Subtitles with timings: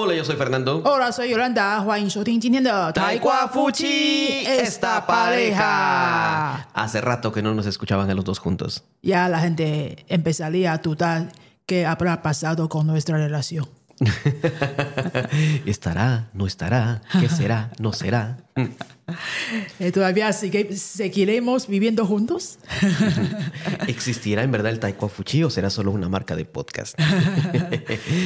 [0.00, 0.80] Hola, yo soy Fernando.
[0.84, 1.84] Hola, soy Yolanda.
[3.52, 6.68] Fuchi, esta pareja.
[6.72, 8.84] Hace rato que no nos escuchaban a los dos juntos.
[9.02, 11.32] Ya la gente empezaría a dudar
[11.66, 13.68] qué habrá pasado con nuestra relación.
[15.65, 16.29] ¿Estará?
[16.33, 17.01] ¿No estará?
[17.19, 17.71] ¿Qué será?
[17.79, 18.37] ¿No será?
[19.79, 22.57] Eh, ¿Todavía sigue- seguiremos viviendo juntos?
[23.87, 26.95] ¿Existirá en verdad el Taekwondo Fuchi o será solo una marca de podcast?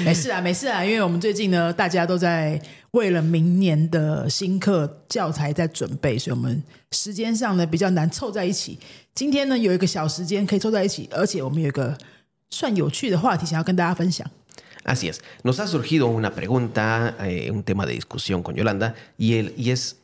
[0.06, 2.60] 没事啊，没事啊，因为我们最近呢，大家都在
[2.92, 8.80] 为了明年的新课教材在准备，所以我们时间上呢比较难凑在一起。
[9.14, 11.98] 今天呢有一个小时间可以凑在一起，而且我们有一个
[12.50, 14.26] 算有趣的话题想要跟大家分享。
[14.85, 15.23] Así es.
[15.43, 19.71] Nos ha surgido una pregunta, eh, un tema de discusión con Yolanda, y, el, y
[19.71, 20.01] es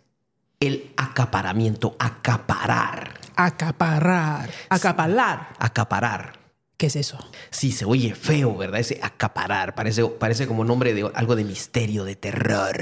[0.61, 3.15] el acaparamiento, acaparar.
[3.37, 4.51] Acaparar.
[4.69, 5.49] Acapalar.
[5.59, 6.39] Acaparar.
[6.77, 7.19] ¿Qué es eso?
[7.51, 8.81] Sí, se oye feo, ¿verdad?
[8.81, 9.75] Ese acaparar.
[9.75, 12.77] Parece, parece como nombre de algo de misterio, de terror.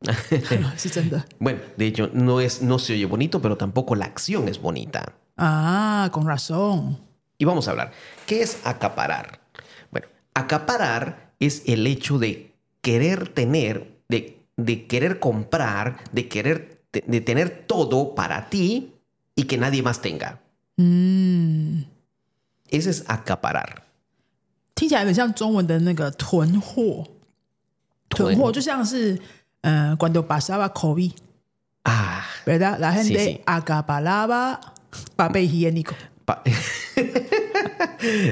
[1.38, 5.14] bueno, de hecho, no, es, no se oye bonito, pero tampoco la acción es bonita.
[5.36, 7.00] Ah, con razón.
[7.37, 7.91] Y vamos a hablar.
[8.25, 9.39] ¿Qué es acaparar?
[9.91, 17.03] Bueno, acaparar es el hecho de querer tener, de, de querer comprar, de querer te-
[17.07, 18.93] de tener todo para ti
[19.35, 20.39] y que nadie más tenga.
[20.77, 21.85] 嗯，
[22.69, 23.83] Ese es acaparar.
[24.75, 27.05] 听起来有点像中文的那个囤货，
[28.09, 29.19] 囤货就像是
[29.61, 31.13] 呃，cuando pasaba COVID。
[31.83, 32.77] Ah, ¿verdad?
[32.79, 33.41] La gente Sí, sí.
[33.45, 34.59] acaparaba
[35.15, 35.93] papel higiénico.
[36.25, 36.41] pa-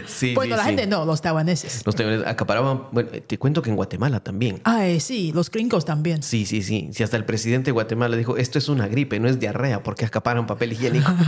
[0.07, 0.69] sí, Bueno, sí, la sí.
[0.71, 1.85] gente no, los taiwaneses.
[1.85, 2.85] Los taiwaneses acaparaban.
[2.93, 4.61] Bueno, te cuento que en Guatemala también.
[4.65, 6.23] Ay, sí, los gringos también.
[6.23, 6.91] Sí, sí, sí.
[6.93, 10.05] Si hasta el presidente de Guatemala dijo, esto es una gripe, no es diarrea, porque
[10.05, 11.11] acaparan papel higiénico.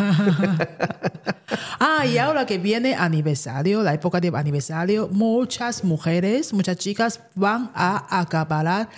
[1.78, 7.70] Ah, y ahora que viene aniversario, la época de aniversario, muchas mujeres, muchas chicas van
[7.74, 8.88] a acaparar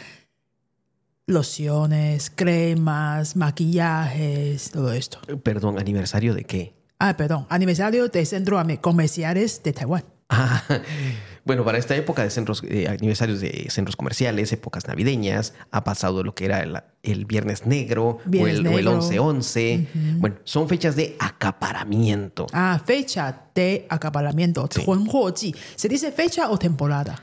[1.27, 5.19] lociones, cremas, maquillajes, todo esto.
[5.43, 6.75] Perdón, ¿aniversario de qué?
[6.98, 10.04] Ah, perdón, aniversario de centros comerciales de Taiwán.
[10.28, 10.62] Ah,
[11.44, 16.22] bueno, para esta época de centros, eh, aniversarios de centros comerciales, épocas navideñas, ha pasado
[16.22, 16.60] lo que era
[17.03, 19.86] el, Viernes Negro o el 11-11.
[20.19, 22.47] Bueno, son fechas de acaparamiento.
[22.53, 24.69] Ah, fecha de acaparamiento.
[24.70, 25.54] Sí.
[25.76, 27.22] ¿Se dice fecha o temporada?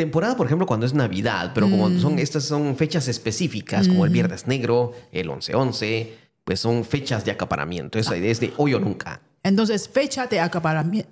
[0.00, 2.00] temporada, por ejemplo, cuando es Navidad, pero como mm.
[2.00, 4.14] son estas son fechas específicas, como el mm.
[4.14, 6.08] Viernes Negro, el 11-11,
[6.44, 7.98] pues son fechas de acaparamiento.
[7.98, 8.16] Esa ah.
[8.16, 9.20] idea es de hoy o nunca.
[9.42, 11.06] Entonces, fecha de acaparamiento.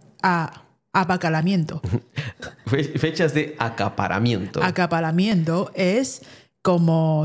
[2.97, 4.63] Fechas de acaparamiento.
[4.63, 6.23] Acaparamiento es
[6.63, 7.25] como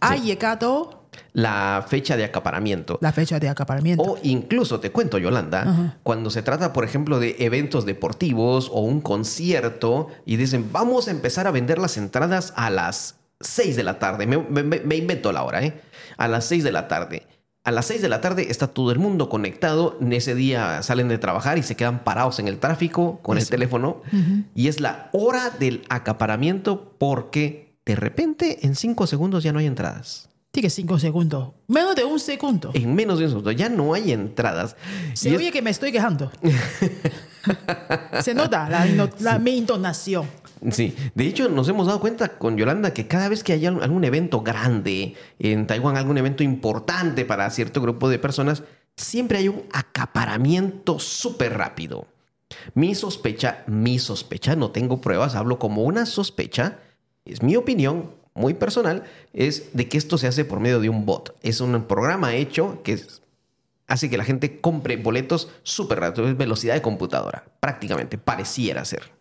[0.00, 1.02] Ha llegado
[1.32, 2.98] la fecha de acaparamiento.
[3.00, 4.02] La fecha de acaparamiento.
[4.02, 9.00] O incluso, te cuento, Yolanda, cuando se trata, por ejemplo, de eventos deportivos o un
[9.00, 13.98] concierto y dicen, vamos a empezar a vender las entradas a las 6 de la
[13.98, 14.26] tarde.
[14.26, 15.80] Me, me- me- me invento la hora, ¿eh?
[16.16, 17.26] A las 6 de la tarde.
[17.64, 19.96] A las 6 de la tarde está todo el mundo conectado.
[20.00, 23.48] En ese día salen de trabajar y se quedan parados en el tráfico con el
[23.48, 24.02] teléfono.
[24.54, 29.66] Y es la hora del acaparamiento porque de repente en 5 segundos ya no hay
[29.66, 30.28] entradas.
[30.54, 32.72] Sigue cinco segundos, menos de un segundo.
[32.74, 34.76] En menos de un segundo ya no hay entradas.
[35.14, 36.30] Se Y es- oye que me estoy quejando.
[38.22, 40.26] Se nota la, ino- la- mi intonación.
[40.70, 43.82] Sí, de hecho nos hemos dado cuenta con Yolanda que cada vez que hay algún
[43.82, 48.62] algún evento grande en Taiwán, algún evento importante para cierto grupo de personas,
[48.96, 52.06] siempre hay un acaparamiento súper rápido.
[52.74, 56.78] Mi sospecha, mi sospecha, no tengo pruebas, hablo como una sospecha,
[57.24, 61.04] es mi opinión muy personal, es de que esto se hace por medio de un
[61.06, 61.34] bot.
[61.42, 63.20] Es un programa hecho que es-
[63.87, 69.11] hace que la gente compre boletos súper rápido, es velocidad de computadora, prácticamente, pareciera ser.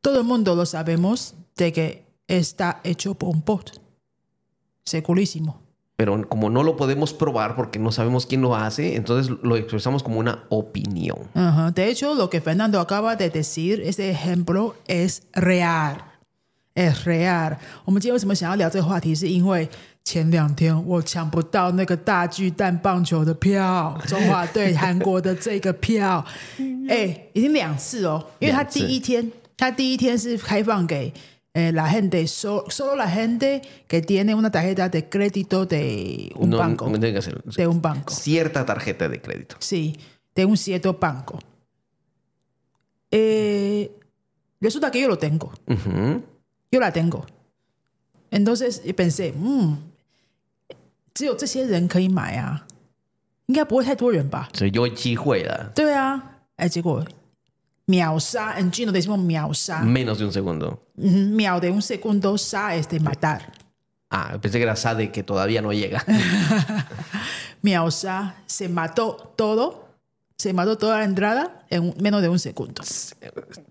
[0.00, 3.80] Todo el mundo lo sabemos de que está hecho por un bot.
[4.84, 5.60] Segurísimo.
[6.00, 10.02] pero como no lo podemos probar porque no sabemos quién lo hace, entonces lo expresamos
[10.02, 11.28] como una opinión.
[11.34, 11.72] Ajá.
[11.72, 16.02] De hecho, lo que Fernando acaba de decir, ese ejemplo es real.
[16.74, 17.58] Es real.
[17.84, 19.68] 我们今天为什么想要聊这个话题，是因为
[20.05, 26.23] 前两天我抢不到那个大巨蛋棒球的票，中华队韩国的这个票，
[26.87, 28.23] 哎，已经两次哦。
[28.39, 31.11] 因为他第一天，他第一天是开放给。
[31.57, 36.57] Eh, la gente, so- solo la gente que tiene una tarjeta de crédito de un No,
[36.57, 36.89] banco.
[36.89, 38.13] no tiene que ser De un banco.
[38.13, 39.55] cierta tarjeta de crédito.
[39.59, 39.95] Sí,
[40.35, 41.39] de un cierto banco.
[43.09, 43.89] Eh,
[44.59, 45.53] resulta que yo lo tengo.
[45.65, 46.21] Ujú.
[46.69, 47.25] Yo la tengo.
[48.31, 49.73] Entonces pensé, mm,
[51.14, 52.66] 只有这些人可以买啊，
[53.46, 54.48] 应该不会太多人吧？
[54.54, 55.70] 所以就会机会了。
[55.74, 56.22] 对啊，
[56.56, 57.04] 哎，结果
[57.86, 60.78] 秒杀，en chino decimos 秒杀， Menos de un segundo.
[60.96, 63.40] 嗯，秒的 un segundo sa es de matar，
[64.10, 66.04] Ah, pensé que era sa de que todavía no llega.
[67.62, 69.88] 秒杀，se mató todo,
[70.36, 72.82] se mató toda la entrada en menos de un segundo.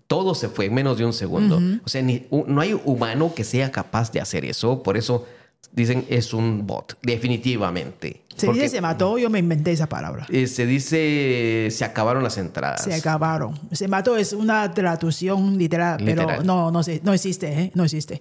[0.06, 1.60] Todo se fue en menos de un segundo.
[1.84, 4.82] O sea, ni- u- no hay humano que sea capaz de hacer eso.
[4.82, 5.26] Por eso
[5.75, 8.21] dicen es un bot, definitivamente.
[8.35, 10.25] Se Porque, dice se mató, yo me inventé esa palabra.
[10.29, 12.83] eh, se dice se acabaron las entradas.
[12.83, 13.57] Se acabaron.
[13.71, 17.71] Se mató es una traducción literal, pero no, no, se- no existe, ¿eh?
[17.75, 18.19] no existe.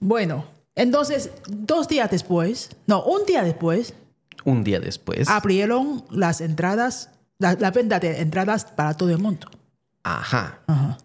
[0.00, 0.44] Bueno,
[0.74, 3.94] entonces, dos días después, no, un día después,
[4.44, 5.28] Un día después.
[5.28, 9.48] abrieron las entradas, la, la venta de entradas para todo el mundo.
[10.04, 10.60] Ajá.
[10.66, 10.98] Ajá.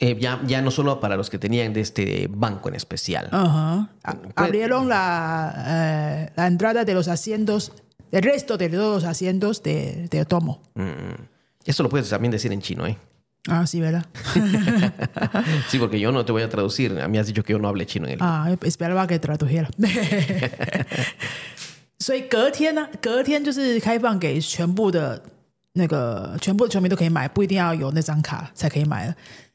[0.00, 3.28] Eh, ya, ya no solo para los que tenían de este banco en especial.
[3.30, 3.88] Ajá.
[4.02, 7.72] A- Pues- Abrieron la, eh, la entrada de los asientos,
[8.10, 10.60] el resto de todos los asientos de, de Otomo.
[10.74, 11.14] Mm.
[11.64, 12.98] Eso lo puedes también decir en chino, ¿eh?
[13.46, 14.04] Ah, sí, ¿verdad?
[15.68, 16.98] Sí, porque yo no te voy a traducir.
[17.00, 18.18] A mí has dicho que yo no hable chino en el.
[18.20, 19.68] 啊，esperaba que tradujera。
[21.98, 25.22] 所以隔天呢，隔天就是开放给全部的
[25.74, 29.14] 那个全部的球迷都可以买，不一定要有那张卡才可以买了。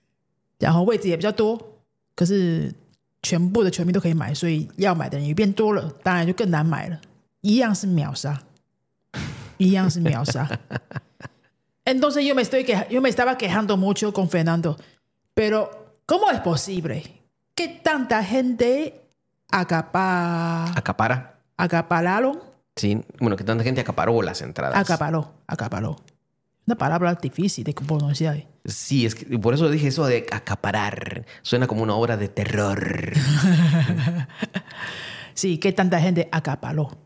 [0.58, 1.60] 然后位置也比较多，
[2.16, 2.74] 可是
[3.22, 7.00] 全部的球迷都可以买，所以要买的人也变多了，当然就更难买了。
[7.42, 8.42] 一样是秒杀，
[9.58, 10.48] 一样是秒杀。
[11.86, 14.78] Entonces yo me estoy queja- yo me estaba quejando mucho con Fernando,
[15.34, 15.70] pero
[16.06, 17.04] ¿cómo es posible
[17.56, 19.02] que tanta gente
[19.50, 21.40] acapa, Acapara.
[21.58, 22.40] acapararon,
[22.76, 23.02] Sí.
[23.20, 24.78] Bueno, que tanta gente acaparó las entradas.
[24.78, 25.98] acaparó, acaparó?
[26.67, 28.47] Una palabra difícil de pronunciar.
[28.65, 31.27] Sí, es que por eso dije eso de acaparar.
[31.43, 33.13] Suena como una obra de terror.
[35.35, 36.97] Sí, que tanta gente acaparó.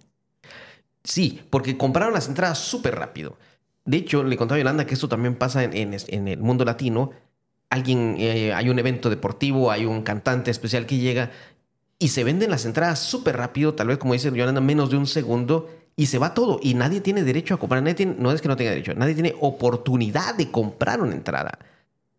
[1.03, 3.39] Sí, porque compraron las entradas súper rápido.
[3.87, 6.65] De hecho, le contaba a Yolanda que esto también pasa en, en- en el mundo
[6.67, 7.11] latino.
[7.71, 11.31] Alguien, eh, hay un evento deportivo, hay un cantante especial que llega
[11.99, 15.07] y se venden las entradas súper rápido, tal vez como dice Yolanda, menos de un
[15.07, 17.82] segundo y se va todo y nadie tiene derecho a comprar.
[17.84, 21.60] Nadie tiene- no es que no tenga derecho, nadie tiene oportunidad de comprar una entrada.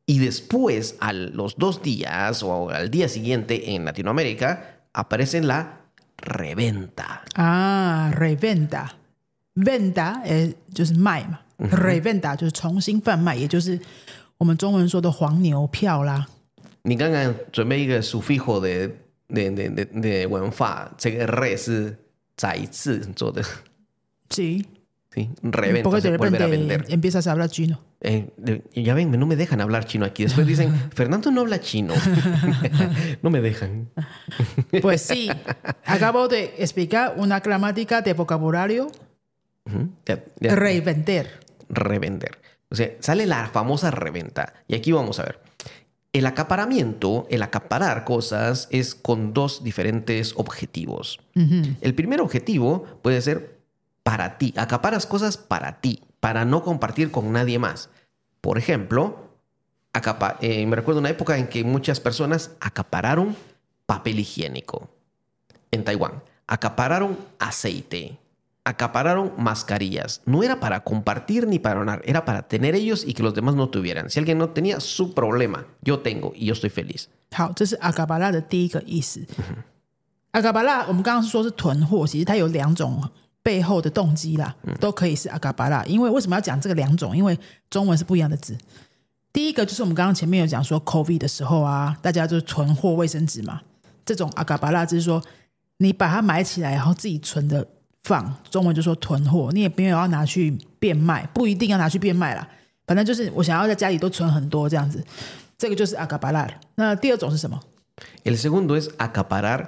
[0.06, 5.80] Y después, a los dos días o al día siguiente en Latinoamérica, aparece la
[6.18, 7.22] reventa.
[7.34, 13.78] 啊，reventa。venta 呃就是卖嘛、r e v e n t a 就是重新贩卖，也就是
[14.36, 16.26] 我们中文说的黄牛票啦。
[16.82, 18.90] 你刚刚准备一个 sufijo de
[19.28, 21.96] de de de, de 文法，这个 re 是
[22.36, 23.40] 再一次做的，
[24.29, 24.67] Sí.
[25.13, 26.85] sí, Porque reventa, de volver a repente vender.
[26.89, 27.81] empiezas a hablar chino.
[28.01, 30.23] Eh, de- ya ven, no me dejan hablar chino aquí.
[30.23, 31.93] Después dicen, Fernando no habla chino.
[33.21, 33.89] no me dejan.
[34.81, 35.29] Pues sí,
[35.85, 38.87] acabo de explicar una gramática de vocabulario
[39.65, 41.39] Ujú, ya- ya- revender.
[41.69, 42.37] revender.
[42.71, 44.53] O sea, sale la famosa reventa.
[44.67, 45.39] Y aquí vamos a ver.
[46.13, 51.19] El acaparamiento, el acaparar cosas, es con dos diferentes objetivos.
[51.35, 53.58] El primer objetivo puede ser
[54.08, 54.52] para ti.
[54.56, 57.88] Acaparas cosas para ti, para no compartir con nadie más.
[58.40, 59.30] Por ejemplo,
[59.92, 63.36] acapa- eh, me recuerdo una época en que muchas personas acapararon
[63.86, 64.90] papel higiénico
[65.70, 66.22] en Taiwán.
[66.46, 68.18] Acapararon aceite.
[68.66, 70.22] Acapararon mascarillas.
[70.24, 73.54] No era para compartir ni para donar, era para tener ellos y que los demás
[73.54, 74.08] no tuvieran.
[74.08, 75.66] Si alguien no tenía, su problema.
[75.82, 77.08] Yo tengo y yo estoy feliz.
[77.30, 79.26] 好，这是阿卡巴拉的第一个意思。
[80.30, 83.02] 阿卡巴拉，我们刚刚是说是囤货，其实它有两种
[83.41, 85.83] 背后的动机啦，都可以是阿卡巴拉。
[85.85, 87.15] 因为为什么要讲这个两种？
[87.15, 87.37] 因为
[87.69, 88.57] 中文是不一样的字。
[89.31, 93.61] 第一个就是我们刚刚前面有讲说，COVID 的时候啊，大家就是囤货卫生纸嘛，
[94.03, 95.23] 这种阿卡巴拉就是说
[95.77, 97.65] 你把它买起来，然后自己存的
[98.03, 102.47] 放，中文就说囤货，你也没有要拿去变卖，不一定要拿去变卖啦，
[102.87, 105.03] 反正就是我想要在家里都存很多这样子，
[105.57, 106.49] 这个就是阿卡巴拉。
[106.75, 107.59] 那第二种是什么
[108.23, 109.67] ？El segundo es acaparar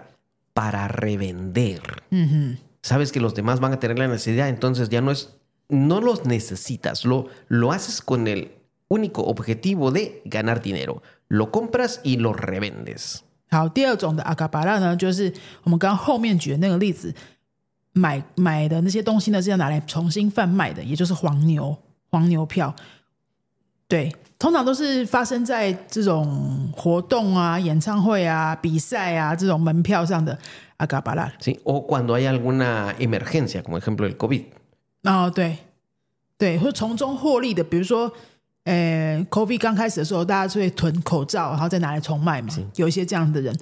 [0.55, 1.79] para revender.
[2.82, 5.36] Sabes que los demás van a tener la necesidad, entonces ya no es,
[5.68, 8.52] no los necesitas, lo, lo haces con el
[8.88, 11.02] único objetivo de ganar dinero.
[11.28, 13.22] Lo compras y lo revendes.
[13.48, 15.32] 好，第二种的阿卡巴拉呢，就是
[15.64, 17.12] 我们刚刚后面举的那个例子，
[17.92, 21.76] 买买的那些东西呢是要拿来重新贩卖的，也就是黄牛
[22.10, 22.74] 黄牛票。
[23.91, 30.37] 对，通常都是发生在这种活动啊、演唱会啊、比赛啊这种门票上的
[30.77, 34.45] 阿 cuando hay alguna emergencia, como ejemplo el COVID.
[35.03, 35.57] 哦，对。
[36.37, 38.09] 对，会从中获利的，比如说，
[38.63, 43.53] 呃，COVID 刚开始的时候，大家就会囤口罩，然后再拿来重卖嘛，有一些这样的人，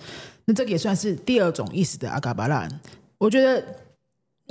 [0.45, 2.69] 那这个也算是第二种意思的阿嘎巴拉。
[3.17, 3.61] 我觉得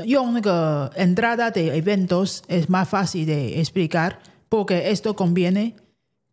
[0.05, 4.11] 用那个 entrada de eventos es más fácil de explicar
[4.49, 5.75] porque esto conviene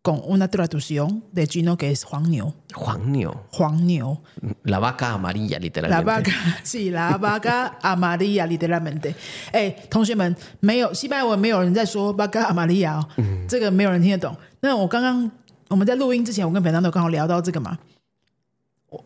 [0.02, 3.34] con una traducción de chino que es 黄牛，Juan Nio.
[3.50, 4.22] 黄牛。
[4.62, 5.90] La vaca amarilla, literalmente.
[5.90, 6.32] La vaca,
[6.62, 9.14] sí, la vaca amarilla, literalmente。
[9.52, 13.08] 哎，同学们，没有西班牙文，没有人在说 vaca amarilla，、哦
[13.48, 14.36] 这个没有人听得懂。
[14.60, 15.28] 那我刚刚
[15.68, 17.76] 我们在录音之前，我跟 Fernando 刚好聊到这个嘛，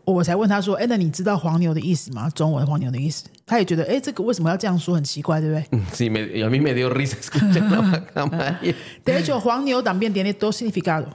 [0.05, 2.29] 我我才问他说：“哎，那你知道黄牛的意思吗？
[2.31, 8.75] 中文黄牛的意思？”他也觉得，哎，这个为什么要这样说，很奇怪，对不对？Sí, me- a mí me dio risa escuchar la vaca amarilla.
[9.03, 9.39] De hecho,
[9.83, 11.13] también tiene dos significados.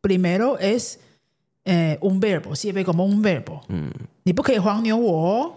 [0.00, 0.98] Primero es
[1.64, 3.60] eh, un verbo, sirve como un verbo.
[4.22, 5.52] 你不可以黄牛我哦，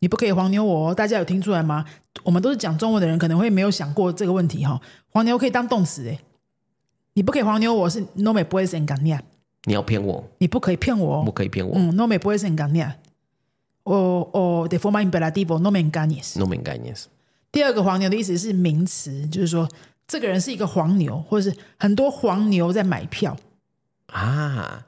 [0.00, 0.94] 你不可以黄牛我哦。
[0.94, 1.84] 大家有听出来吗？
[2.24, 4.80] 我们都是讲中文的人，可能会没有想过这个问题哈、
[5.10, 6.18] 黄牛可以当动词诶，
[7.14, 9.20] 你不可以黄牛我是 no me puedes engañar，
[9.64, 11.22] 你要骗我，你不可以骗我哦。
[11.24, 11.74] 不可以骗我。
[11.76, 16.38] 嗯，no me puedes engañar，o o de forma imperativa no me engañes。
[16.38, 17.04] No me engañes.
[17.50, 19.68] 第二个黄牛的意思是名词，就是说
[20.06, 23.36] 这个人是一个黄牛，或者是很多黄牛在买票
[24.10, 24.80] Ah,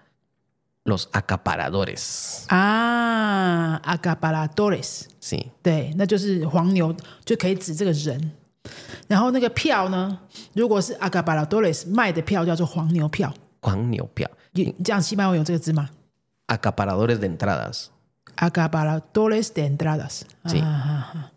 [0.85, 2.45] los acaparadores.
[2.49, 5.47] 啊，acaparadores，Sí.
[5.63, 8.33] 对，那就是黄牛，就可以指这个人。
[9.09, 10.19] 然后那个票呢，
[10.53, 14.30] 如果是 acaparadores 卖的票叫做黄牛票，Juan Nio Pia.
[14.54, 15.90] 你这样西班牙文有这个字吗
[16.48, 17.88] Acaparadores de entradas.
[18.38, 20.60] ？acaparadores de entradas， Sí.
[20.62, 21.32] 啊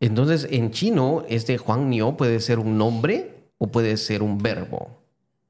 [0.00, 4.90] Entonces, en chino, este Juan Nio puede ser un nombre o puede ser un verbo.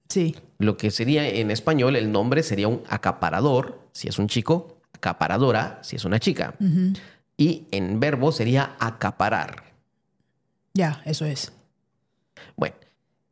[0.09, 4.79] sí， Lo que sería en español, el nombre sería un acaparador, si es un chico,
[4.93, 6.55] acaparadora, si es una chica.
[7.37, 9.65] Y en verbo sería acaparar.
[10.75, 11.51] 呀、eso es，
[12.57, 12.77] Bueno,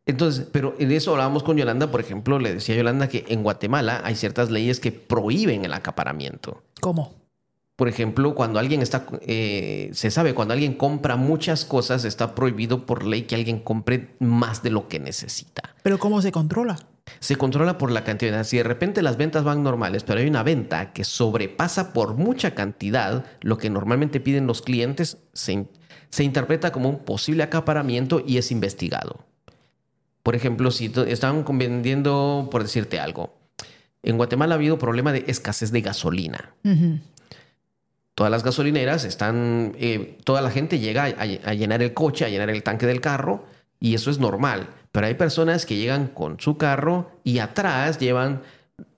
[0.07, 3.43] entonces, pero en eso hablábamos con Yolanda, por ejemplo, le decía a Yolanda que en
[3.43, 6.63] Guatemala hay ciertas leyes que prohíben el acaparamiento.
[6.81, 12.87] ¿cómo？Por ejemplo, cuando alguien está, eh, se sabe, cuando alguien compra muchas cosas, está prohibido
[12.87, 15.75] por ley que alguien compre más de lo que necesita.
[15.83, 18.43] pero cómo se controla？Se controla por la cantidad.
[18.45, 22.55] Si de repente las ventas van normales, pero hay una venta que sobrepasa por mucha
[22.55, 25.67] cantidad lo que normalmente piden los clientes, se,
[26.09, 29.27] se interpreta como un posible acaparamiento y es investigado.
[30.27, 33.33] Por ejemplo, si estaban vendiendo, por decirte algo,
[34.03, 36.53] en Guatemala ha habido problema de escasez de gasolina.
[38.13, 42.29] Todas las gasolineras están, eh, toda la gente llega a, a llenar el coche, a
[42.29, 43.45] llenar el tanque del carro,
[43.79, 44.67] y eso es normal.
[44.91, 48.41] Pero hay personas que llegan con su carro y atrás llevan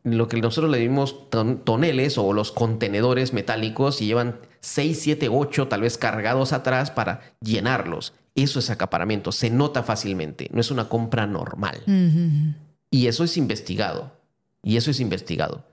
[0.03, 5.29] lo que nosotros le dimos ton- toneles o los contenedores metálicos y llevan 6, 7,
[5.29, 8.13] 8 tal vez cargados atrás para llenarlos.
[8.43, 11.83] Eso es acaparamiento, se nota fácilmente, no es una compra normal.
[12.89, 14.11] Y eso es investigado.
[14.63, 15.65] Y eso es investigado.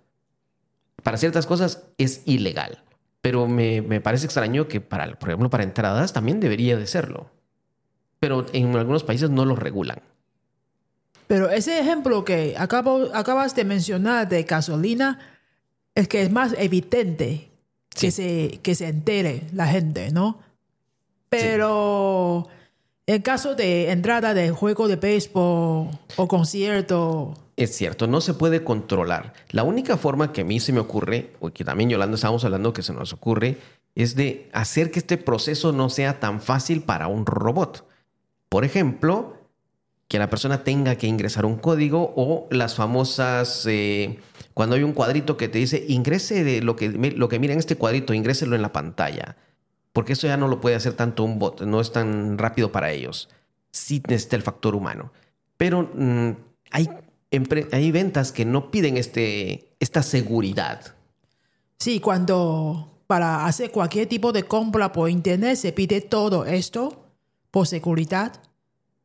[1.03, 2.83] Para ciertas cosas es ilegal.
[3.21, 7.31] Pero me, me parece extraño que, para, por ejemplo, para entradas también debería de serlo.
[8.19, 10.01] Pero en algunos países no lo regulan.
[11.27, 15.19] Pero ese ejemplo que acabo, acabas de mencionar de gasolina
[15.95, 17.51] es que es más evidente
[17.89, 20.39] que, se, que se entere la gente, ¿no?
[21.29, 22.49] Pero
[23.07, 28.65] en caso de entrada de juego de béisbol o concierto, Es cierto, no se puede
[28.65, 29.33] controlar.
[29.51, 32.73] La única forma que a mí se me ocurre, o que también Yolanda estábamos hablando
[32.73, 33.59] que se nos ocurre,
[33.95, 37.87] es de hacer que este proceso no sea tan fácil para un robot.
[38.51, 39.37] Por ejemplo,
[40.09, 44.19] que la persona tenga que ingresar un código o las famosas, eh,
[44.53, 47.77] cuando hay un cuadrito que te dice, ingrese lo que, lo que mira en este
[47.77, 49.37] cuadrito, ingréselo en la pantalla.
[49.97, 52.93] Porque eso ya no lo puede hacer tanto un bot, no es tan rápido para
[52.93, 53.31] ellos.
[53.71, 55.11] Sí necesita el factor humano.
[55.57, 56.33] Pero mm,
[56.71, 56.91] hay,
[57.73, 60.95] hay ventas que no piden este, esta seguridad.
[61.79, 67.07] sí, cuando para hacer cualquier tipo de compra por internet se pide todo esto
[67.51, 68.43] por seguridad,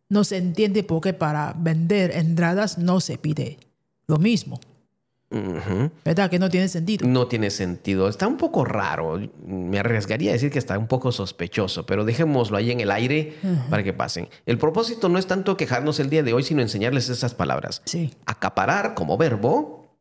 [0.09, 3.59] no se entiende por qué para vender entradas no se pide
[4.07, 4.59] lo mismo.
[5.30, 5.90] Ujú.
[6.04, 6.30] ¿Verdad?
[6.30, 7.06] Que no tiene sentido.
[7.06, 8.08] No tiene sentido.
[8.08, 9.20] Está un poco raro.
[9.44, 13.36] Me arriesgaría a decir que está un poco sospechoso, pero dejémoslo ahí en el aire
[13.68, 14.28] para que pasen.
[14.46, 17.82] El propósito no es tanto quejarnos el día de hoy, sino enseñarles esas palabras.
[17.86, 18.14] Sí.
[18.24, 19.96] Acaparar como verbo,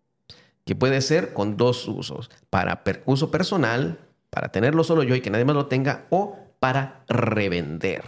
[0.63, 2.29] que puede ser con dos usos.
[2.51, 3.99] Para per- uso personal,
[4.29, 8.03] para tenerlo solo yo y que nadie más lo tenga, o para revender.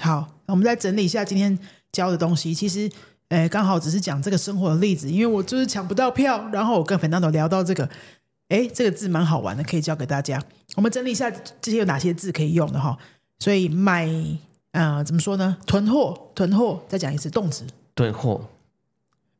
[0.00, 1.58] 好，我们再整理一下今天
[1.90, 2.54] 教的东西。
[2.54, 2.90] 其实，
[3.29, 7.89] 呃，刚好只是讲这个生活的例子，因为我就是抢不到票，然后我跟 Fernando 聊到这个，
[8.49, 10.41] 哎，这个字蛮好玩的，可以教给大家。
[10.75, 11.29] 我们整理一下
[11.61, 12.97] 这些有哪些字可以用的哈。
[13.39, 14.09] 所以买，
[14.71, 15.57] 呃，怎么说呢？
[15.65, 17.65] 囤货，囤货，再讲一次动词。
[17.95, 18.41] Tuenjo.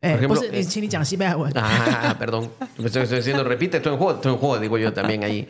[0.02, 1.52] 哎，Por ejemplo, 不是，你 eh, 请你讲西班牙文。
[1.54, 2.50] Ah, perdón.
[2.78, 5.48] Me estoy, estoy diciendo, repite, tu en juego, tu en juego, digo yo también ahí.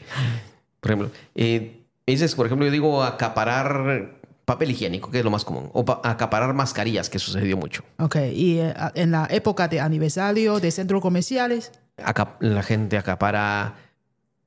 [0.80, 4.17] Por ejemplo, eh, dices, por ejemplo, yo digo acaparar
[4.48, 5.70] Papel higiénico, que es lo más común.
[5.74, 7.84] O pa- acaparar mascarillas, que sucedió mucho.
[8.00, 13.76] Ok, y eh, en la época de aniversario de centros comerciales, Acap- la gente acapara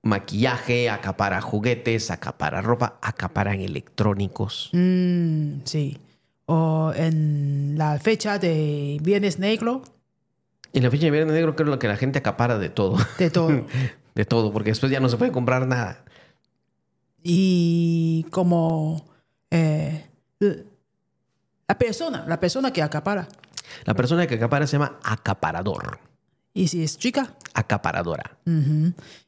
[0.03, 4.71] maquillaje, acapara juguetes, acapara ropa, acaparan electrónicos.
[4.73, 5.99] mm, sí.
[6.47, 9.83] O en la fecha de Viernes Negro,
[10.73, 12.97] Y la fecha de Viernes Negro creo que la gente acapara de todo.
[13.19, 13.67] de todo.
[14.15, 16.05] de todo, porque después ya no se puede comprar nada.
[17.23, 19.10] y como
[19.51, 20.07] eh,
[20.41, 23.29] la persona, la persona que acapara.
[23.85, 25.99] La persona que acapara se llama acaparador.
[26.53, 28.39] Y si es chica, Acaparadora.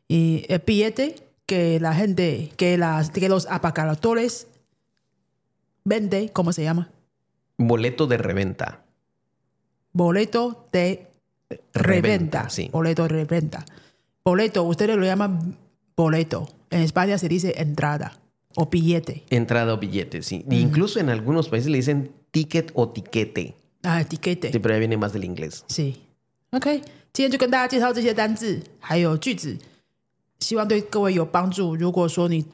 [0.09, 4.49] y el billete que la gente, que, las, que los apacaradores
[5.85, 6.91] vende, ¿cómo se llama?
[7.59, 8.81] Boleto de reventa.
[9.93, 11.09] Boleto de
[11.75, 12.49] reventa.
[12.51, 12.69] sí.
[12.73, 13.65] Boleto de reventa.
[14.25, 15.57] Boleto, ustedes lo llaman
[15.97, 16.49] boleto.
[16.71, 18.13] En España se dice entrada
[18.57, 19.23] o billete.
[19.31, 20.45] Entrada o billete, sí.
[20.51, 23.55] Incluso en algunos países le dicen ticket o tiquete.
[23.83, 24.53] Ah, etiquete.
[24.53, 25.65] Sí, pero ya viene más del inglés.
[25.69, 25.93] 是
[26.51, 26.83] ，OK，
[27.13, 29.57] 今天就跟大家介绍这些单字还有句子，
[30.39, 31.75] 希望对各位有帮助。
[31.75, 32.45] 如果说你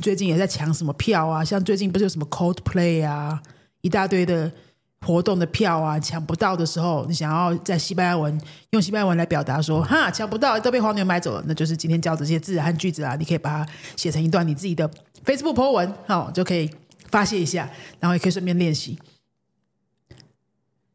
[0.00, 3.42] 最近也在抢什么票啊，像最近不是有什么 Coldplay 啊，
[3.80, 4.52] 一大堆的
[5.00, 14.88] 活动的票啊，抢不到的时候，你想要在西班牙文用西班牙文来表达说哈抢不到都被黄牛买走了，那就是今天教这些字和句子啊，你可以把它写成一段你自己的
[15.24, 16.70] Facebook po 文，好、就可以
[17.10, 17.68] 发泄一下，
[18.00, 18.98] 然后也可以顺便练习。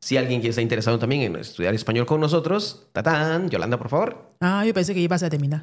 [0.04, 4.12] Si alguien que está interesado también en estudiar español con nosotros, tatán, Yolanda, por favor.
[4.40, 5.62] 啊，有本事可以巴塞德米娜。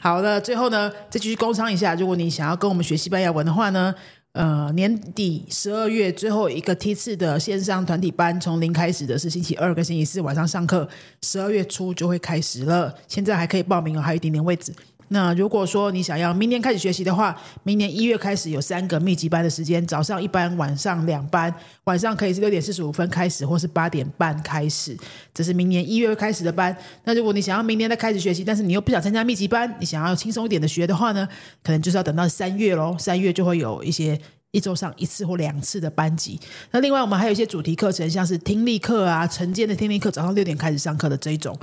[0.00, 3.94] 好的，最后呢，再继续工商一下，如果你想要跟我们学西班牙文的话呢，
[4.32, 10.88] 呃，年底十二月最后一个梯次的线上团体班，从零开始的是星期二跟星期四晚上上课，
[11.22, 12.94] 十二月初就会开始了。
[13.08, 14.72] 现在还可以报名哦，还有一点点位置。
[15.08, 21.52] 那如果说你想要明年开始学习的话，明年一月开始有三个密集班的时间，早上一班，晚上两班。
[21.84, 24.94] 晚上可以是六点四十五分开始，或是八点半开始。
[25.32, 26.76] 这是明年一月开始的班。
[27.04, 31.26] 那如果你想要明年再开始学习，但是你又不想参加密集班，你想要轻松一点的学的话呢，
[31.62, 32.94] 可能就是要等到三月喽。
[32.98, 36.38] 三月就会有一些一周上一次或两次的班级。
[36.70, 41.58] 那另外我们还有一些主题课程，像是听力课啊、晨间的听力课，早上六点开始上课的这一种。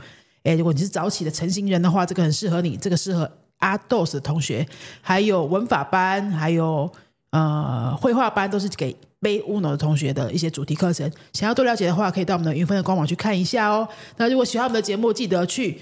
[0.46, 4.66] 诶，如果你是早起的成型人的话，这个很适合你，这个适合阿豆的同学，
[5.02, 6.90] 还有文法班，还有
[7.32, 11.12] 呃绘画班，都是给背 Uno 的同学的一些主题课程。
[11.34, 13.88] 想要多了解的话，可以到我们的云峰的官网去看一下哦。
[14.18, 15.82] 那如果喜欢我们的节目，记得去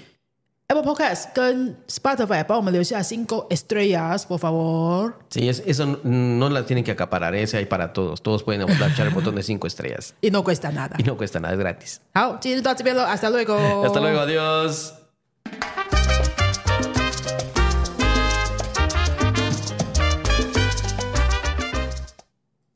[0.67, 5.13] Apple Podcast 跟 Spotify 帮我们留下 cinco estrellas，por favor。
[5.29, 8.21] Sí, es- eso no la tienen que acaparar, ese hay para todos.
[8.21, 10.13] Todos pueden echar el botón de cinco estrellas.
[10.21, 12.01] y no cuesta nada Y。no cuesta nada, es gratis.
[12.13, 13.57] 好，今天就到这边了，hasta luego。
[13.83, 14.93] Hasta luego, adiós.